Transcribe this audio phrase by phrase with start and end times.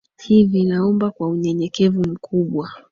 [0.23, 2.69] Hivi naomba kwa unyenyekevu mkubwa